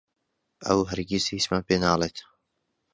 ئەو 0.65 0.79
هەرگیز 0.91 1.23
هیچمان 1.35 1.61
پێ 1.67 1.75
ناڵێت. 1.83 2.17